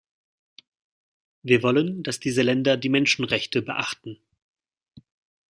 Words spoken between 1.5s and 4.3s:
wollen, dass diese Länder die Menschenrechte beachten.